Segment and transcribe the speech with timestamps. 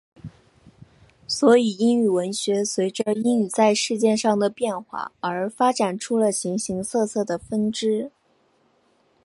[1.27, 8.11] 所以英语文学随着英语在世界上的变化而发展出了形形色色的分支。